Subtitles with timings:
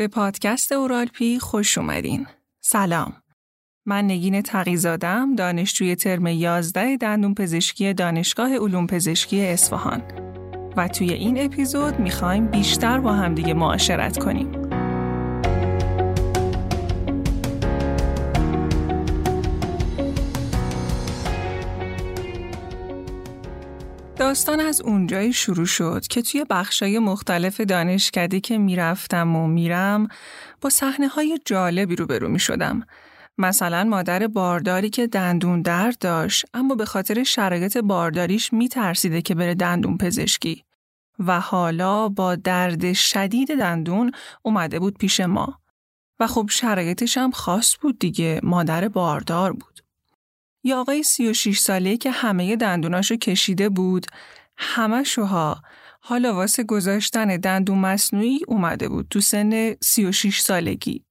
[0.00, 2.26] به پادکست اورالپی خوش اومدین.
[2.60, 3.12] سلام.
[3.86, 10.02] من نگین تقیزادم دانشجوی ترم 11 دندون پزشکی دانشگاه علوم پزشکی اصفهان
[10.76, 14.59] و توی این اپیزود می‌خوایم بیشتر با همدیگه معاشرت کنیم.
[24.20, 30.08] داستان از اونجایی شروع شد که توی بخشای مختلف دانشکده که می‌رفتم و میرم
[30.60, 32.82] با صحنه های جالبی روبرو می شدم.
[33.38, 39.34] مثلا مادر بارداری که دندون درد داشت اما به خاطر شرایط بارداریش می ترسیده که
[39.34, 40.64] بره دندون پزشکی
[41.18, 45.60] و حالا با درد شدید دندون اومده بود پیش ما.
[46.20, 49.80] و خب شرایطش هم خاص بود دیگه مادر باردار بود.
[50.64, 54.06] یا آقای 36 ساله که همه دندوناشو کشیده بود
[54.56, 55.62] همه شوها
[56.00, 61.04] حالا واسه گذاشتن دندون مصنوعی اومده بود تو سن 36 سالگی.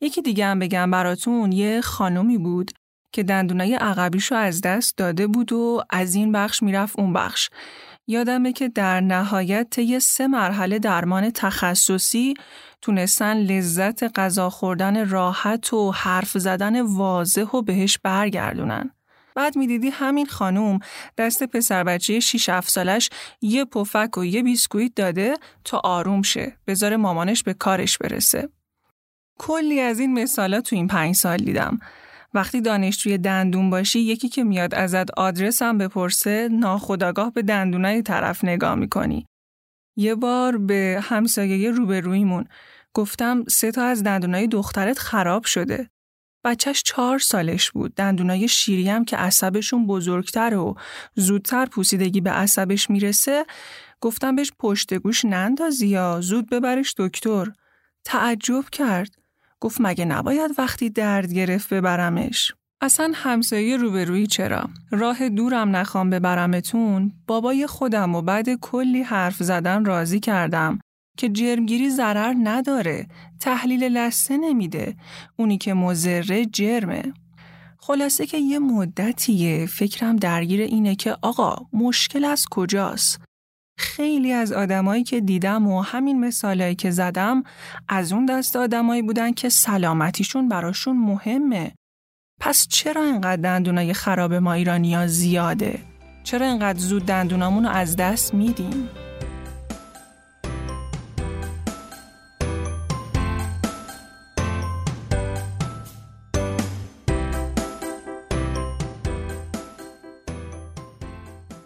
[0.00, 2.70] یکی دیگه هم بگم براتون یه خانومی بود
[3.12, 7.50] که دندونای عقبیشو از دست داده بود و از این بخش می‌رفت اون بخش.
[8.06, 12.34] یادمه که در نهایت طی سه مرحله درمان تخصصی
[12.82, 18.90] تونستن لذت غذا خوردن راحت و حرف زدن واضح و بهش برگردونن.
[19.34, 20.78] بعد می‌دیدی همین خانوم
[21.18, 23.10] دست پسر بچه 6 7 سالش
[23.40, 25.34] یه پفک و یه بیسکویت داده
[25.64, 28.48] تا آروم شه بذاره مامانش به کارش برسه.
[29.38, 31.78] کلی از این مثالا تو این پنج سال دیدم.
[32.34, 38.44] وقتی دانشجوی دندون باشی یکی که میاد ازت آدرس هم بپرسه ناخداگاه به دندونای طرف
[38.44, 39.26] نگاه می‌کنی.
[39.96, 42.44] یه بار به همسایه روبرویمون
[42.94, 45.90] گفتم سه تا از دندونای دخترت خراب شده.
[46.44, 47.94] بچهش چهار سالش بود.
[47.94, 50.74] دندونای شیری هم که عصبشون بزرگتر و
[51.14, 53.46] زودتر پوسیدگی به عصبش می‌رسه
[54.00, 57.46] گفتم بهش پشت گوش نندازی یا زود ببرش دکتر.
[58.04, 59.21] تعجب کرد.
[59.62, 67.12] گفت مگه نباید وقتی درد گرفت ببرمش؟ اصلا همسایه روبرویی چرا؟ راه دورم نخوام ببرمتون
[67.26, 70.78] بابای خودم و بعد کلی حرف زدن راضی کردم
[71.18, 73.06] که جرمگیری ضرر نداره
[73.40, 74.96] تحلیل لسته نمیده
[75.36, 77.12] اونی که مزره جرمه
[77.78, 83.20] خلاصه که یه مدتیه فکرم درگیر اینه که آقا مشکل از کجاست
[83.82, 87.42] خیلی از آدمایی که دیدم و همین مثالایی که زدم
[87.88, 91.72] از اون دست آدمایی بودن که سلامتیشون براشون مهمه
[92.40, 95.78] پس چرا اینقدر دندونای خراب ما ایرانیا زیاده؟
[96.24, 98.88] چرا اینقدر زود دندونامون رو از دست میدیم؟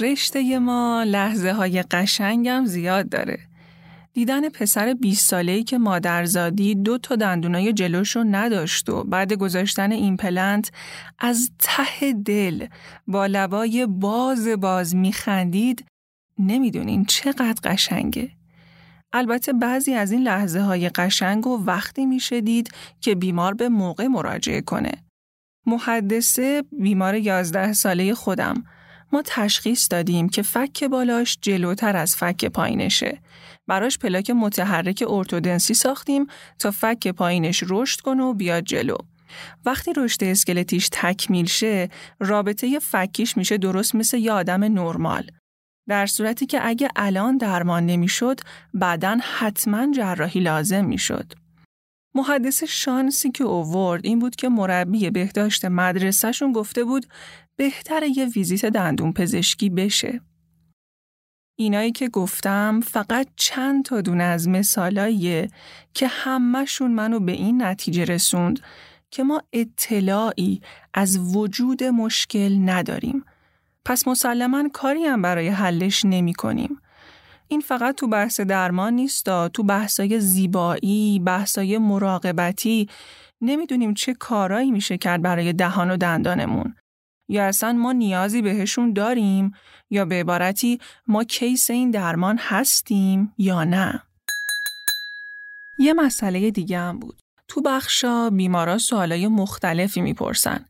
[0.00, 3.38] رشته ما لحظه های قشنگم زیاد داره.
[4.12, 10.16] دیدن پسر 20 ساله‌ای که مادرزادی دو تا دندونای جلوشو نداشت و بعد گذاشتن این
[10.16, 10.70] پلنت
[11.18, 12.66] از ته دل
[13.06, 15.84] با لبای باز باز میخندید
[16.38, 18.30] نمی‌دونین چقدر قشنگه.
[19.12, 24.06] البته بعضی از این لحظه های قشنگ و وقتی میشه دید که بیمار به موقع
[24.06, 24.92] مراجعه کنه.
[25.66, 28.64] محدثه بیمار 11 ساله خودم
[29.12, 33.20] ما تشخیص دادیم که فک بالاش جلوتر از فک پایینشه.
[33.66, 36.26] براش پلاک متحرک ارتودنسی ساختیم
[36.58, 38.96] تا فک پایینش رشد کنه و بیاد جلو.
[39.64, 41.88] وقتی رشد اسکلتیش تکمیل شه،
[42.20, 45.26] رابطه فکیش میشه درست مثل یه آدم نرمال.
[45.88, 48.40] در صورتی که اگه الان درمان نمی‌شد،
[48.74, 51.32] بعدا حتما جراحی لازم می‌شد.
[52.14, 57.06] محدث شانسی که اوورد این بود که مربی بهداشت مدرسهشون گفته بود
[57.60, 60.20] بهتره یه ویزیت دندون پزشکی بشه.
[61.58, 65.48] اینایی که گفتم فقط چند تا دونه از مثالاییه
[65.94, 68.60] که همهشون منو به این نتیجه رسوند
[69.10, 70.60] که ما اطلاعی
[70.94, 73.24] از وجود مشکل نداریم.
[73.84, 76.80] پس مسلما کاری هم برای حلش نمی کنیم.
[77.48, 82.88] این فقط تو بحث درمان نیست تو بحثای زیبایی، بحثای مراقبتی
[83.40, 86.74] نمی‌دونیم چه کارایی میشه کرد برای دهان و دندانمون.
[87.30, 89.52] یا اصلا ما نیازی بهشون داریم
[89.90, 94.02] یا به عبارتی ما کیس این درمان هستیم یا نه.
[95.78, 97.20] یه مسئله دیگه هم بود.
[97.48, 100.64] تو بخشا بیمارا سوالای مختلفی می‌پرسن.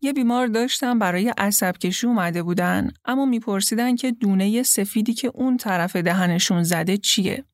[0.00, 5.56] یه بیمار داشتن برای عصب کشی اومده بودن اما میپرسیدن که دونه سفیدی که اون
[5.56, 7.44] طرف دهنشون زده چیه.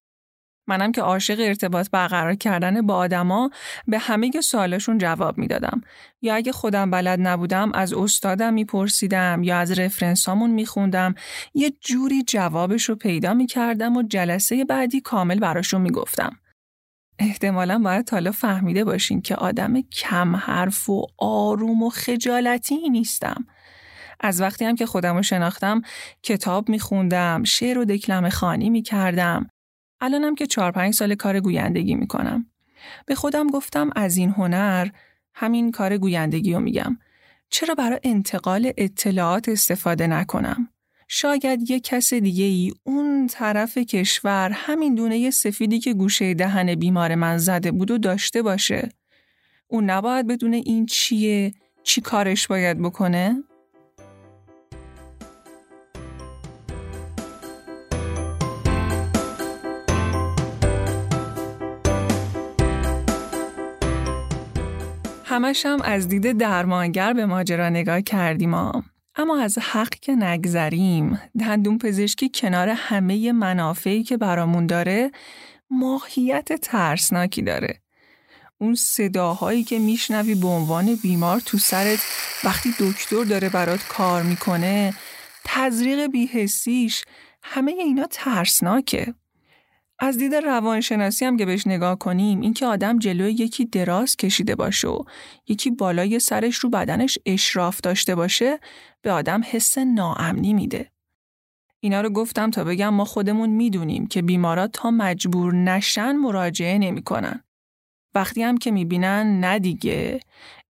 [0.71, 3.51] منم که عاشق ارتباط برقرار کردن با آدما
[3.87, 5.81] به همه سوالشون جواب می‌دادم
[6.23, 11.15] یا اگه خودم بلد نبودم از استادم میپرسیدم یا از رفرنسامون میخوندم
[11.55, 16.37] یه جوری جوابش رو پیدا می‌کردم و جلسه بعدی کامل براشون می‌گفتم
[17.19, 23.47] احتمالا باید حالا فهمیده باشین که آدم کم حرف و آروم و خجالتی نیستم.
[24.21, 25.83] از وقتی هم که خودم رو شناختم
[26.23, 29.51] کتاب میخوندم، شعر و دکلم خانی می‌کردم.
[30.01, 32.47] الانم که چهار پنج سال کار گویندگی می‌کنم.
[33.07, 34.89] به خودم گفتم از این هنر
[35.35, 36.99] همین کار گویندگی رو میگم.
[37.51, 40.69] چرا برای انتقال اطلاعات استفاده نکنم؟
[41.09, 47.15] شاید یک کس دیگه ای اون طرف کشور همین دونه سفیدی که گوشه دهن بیمار
[47.15, 48.89] من زده بود و داشته باشه.
[49.69, 53.43] اون نباید بدون این چیه؟ چی کارش باید بکنه؟
[65.31, 71.21] همشم از دید درمانگر به ماجرا نگاه کردیم اما از حق که نگذریم.
[71.41, 75.11] دندون پزشکی کنار همه منافعی که برامون داره
[75.71, 77.81] ماهیت ترسناکی داره.
[78.59, 81.99] اون صداهایی که میشنوی به عنوان بیمار تو سرت
[82.45, 84.95] وقتی دکتر داره برات کار می‌کنه
[85.45, 87.05] تزریق بیهسیش
[87.43, 89.15] همه اینا ترسناکه.
[90.03, 94.89] از دید روانشناسی هم که بهش نگاه کنیم اینکه آدم جلوی یکی دراز کشیده باشه
[94.89, 95.03] و
[95.49, 98.59] یکی بالای سرش رو بدنش اشراف داشته باشه
[99.03, 100.91] به آدم حس ناامنی میده.
[101.81, 107.45] اینا رو گفتم تا بگم ما خودمون می‌دونیم که بیمارات تا مجبور نشن مراجعه نمی‌کنن.
[108.15, 110.21] وقتی هم که می‌بینن نه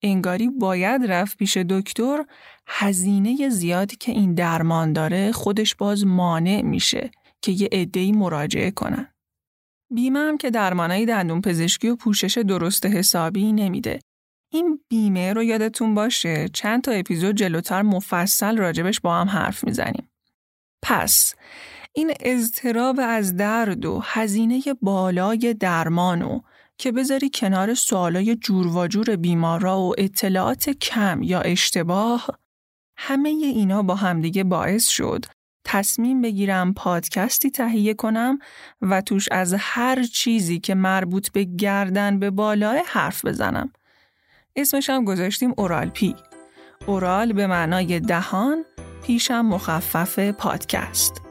[0.03, 2.25] انگاری باید رفت پیش دکتر
[2.67, 7.11] هزینه زیادی که این درمان داره خودش باز مانع میشه
[7.43, 9.09] که یه عده‌ای مراجعه کنن.
[9.91, 13.99] بیمه هم که درمانای دندون پزشکی و پوشش درست حسابی نمیده.
[14.53, 20.11] این بیمه رو یادتون باشه چند تا اپیزود جلوتر مفصل راجبش با هم حرف می‌زنیم.
[20.83, 21.35] پس
[21.93, 26.41] این اضطراب از درد و هزینه بالای درمانو
[26.79, 32.27] که بذاری کنار سوالای جور و جور بیمارا و اطلاعات کم یا اشتباه
[32.97, 35.25] همه اینا با همدیگه باعث شد
[35.65, 38.39] تصمیم بگیرم پادکستی تهیه کنم
[38.83, 43.73] و توش از هر چیزی که مربوط به گردن به بالای حرف بزنم.
[44.57, 46.17] اسمش هم گذاشتیم اورال پی.
[46.87, 48.65] اورال به معنای دهان،
[49.07, 51.30] پیشم مخفف پادکست.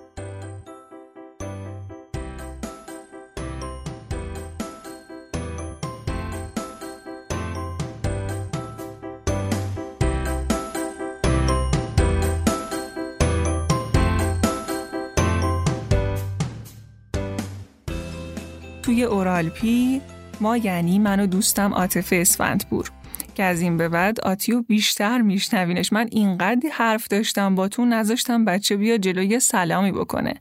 [19.09, 20.01] اورالپی
[20.41, 22.91] ما یعنی من و دوستم عاطفه اسفندپور
[23.35, 25.93] که از این به بعد آتیو بیشتر میشنوینش.
[25.93, 30.33] من اینقدر حرف داشتم با تو نذاشتم بچه بیا جلوی سلامی بکنه.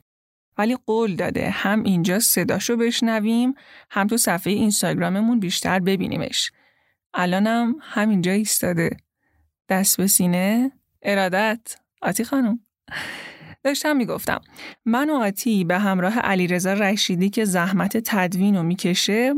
[0.57, 3.53] ولی قول داده هم اینجا صداشو بشنویم
[3.91, 6.51] هم تو صفحه اینستاگراممون بیشتر ببینیمش.
[7.13, 8.97] الانم همینجا ایستاده.
[9.69, 10.71] دست به سینه.
[11.01, 11.75] ارادت.
[12.01, 12.59] آتی خانم.
[13.63, 14.41] داشتم می‌گفتم
[14.85, 19.33] من و آتی به همراه علیرضا رشیدی که زحمت تدوین رو می‌کشه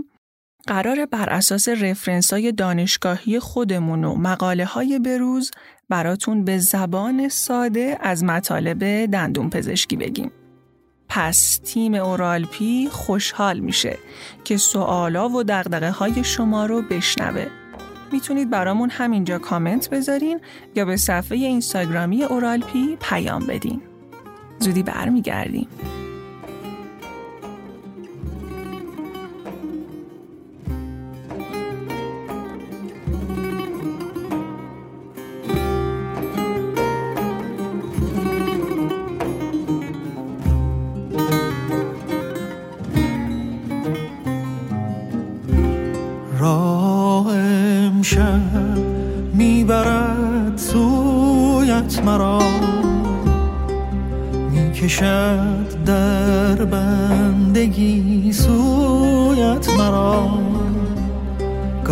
[0.68, 5.52] قرار بر اساس رفرنس های دانشگاهی خودمون و مقاله های بروز
[5.90, 10.32] براتون به زبان ساده از مطالب دندون پزشکی بگیم.
[11.10, 13.98] پس تیم اورالپی خوشحال میشه
[14.44, 17.48] که سوالا و دقدقه های شما رو بشنوه.
[18.12, 20.40] می‌تونید برامون همینجا کامنت بذارین
[20.76, 23.91] یا به صفحه اینستاگرامی اورالپی پیام بدین.
[24.62, 25.68] زودی برمیگردیم.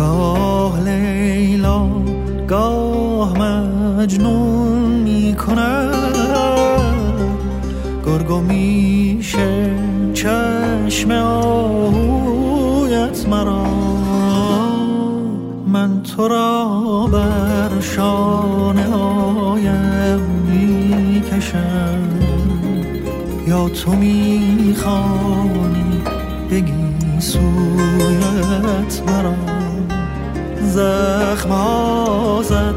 [0.00, 1.88] گاه لیلا
[2.48, 6.16] گاه مجنون می کند
[8.06, 9.70] گرگو میشه
[10.14, 11.10] چشم
[11.50, 12.48] آهویت
[13.28, 13.64] مرا.
[15.66, 22.08] من تو را بر شانه هایم می‌کشم.
[23.48, 24.80] یا تو می‌خوانی
[26.50, 29.69] بگی سویت مرا.
[30.62, 31.50] زخم
[32.42, 32.74] زد.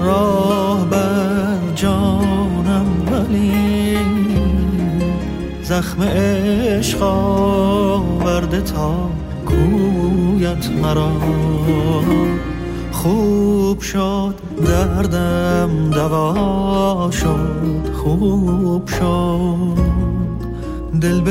[0.00, 3.96] راه بر جانم ولی
[5.62, 9.10] زخم عشق آورده تا
[9.46, 11.12] کویت مرا.
[12.92, 14.34] خوب شد
[14.66, 17.92] دردم دوا شد.
[17.94, 19.82] خوب شد
[21.00, 21.30] دل به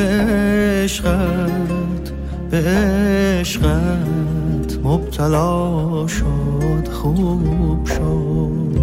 [0.84, 2.12] عشقت
[2.52, 4.41] به عشقت.
[4.84, 8.82] مبتلا شد خوب شد.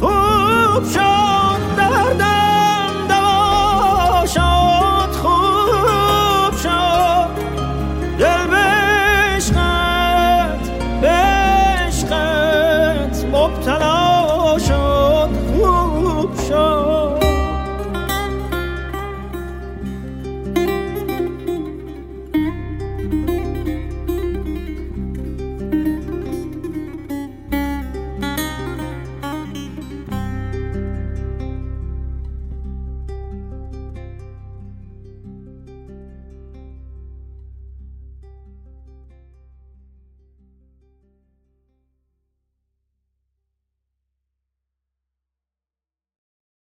[0.00, 2.47] خوب شد دردم